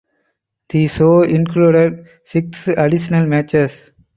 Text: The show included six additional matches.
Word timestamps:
The 0.69 0.87
show 0.87 1.21
included 1.21 2.07
six 2.25 2.67
additional 2.69 3.27
matches. 3.27 3.71